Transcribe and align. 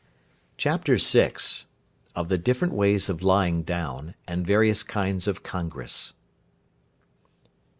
CHAPTER 0.57 0.97
VI. 0.97 1.33
OF 2.15 2.27
THE 2.27 2.39
DIFFERENT 2.39 2.73
WAYS 2.73 3.07
OF 3.07 3.21
LYING 3.21 3.61
DOWN, 3.61 4.15
AND 4.27 4.47
VARIOUS 4.47 4.81
KINDS 4.81 5.27
OF 5.27 5.43
CONGRESS. 5.43 6.13